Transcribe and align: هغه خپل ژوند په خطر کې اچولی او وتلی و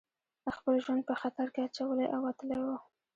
هغه 0.43 0.51
خپل 0.57 0.73
ژوند 0.83 1.01
په 1.09 1.15
خطر 1.21 1.47
کې 1.53 1.61
اچولی 1.67 2.07
او 2.15 2.19
وتلی 2.27 2.59
و 2.63 2.67